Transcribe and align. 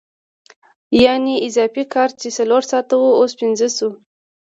یانې 1.03 1.35
اضافي 1.47 1.83
کار 1.93 2.09
چې 2.19 2.27
څلور 2.37 2.61
ساعته 2.71 2.93
وو 2.99 3.17
اوس 3.19 3.31
پنځه 3.41 3.67
شو 3.77 3.89